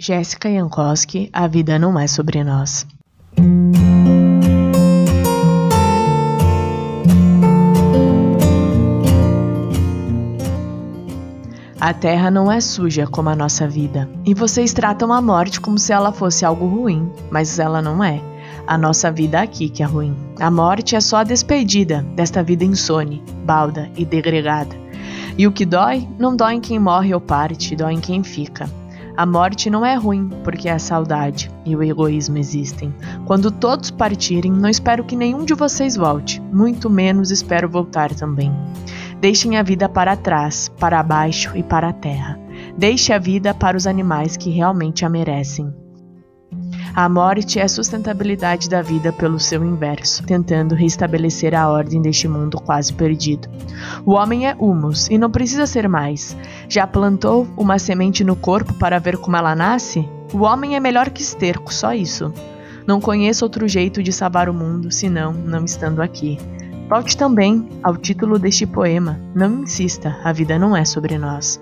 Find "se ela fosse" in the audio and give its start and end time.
15.80-16.44